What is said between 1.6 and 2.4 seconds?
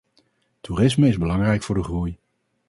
voor de groei.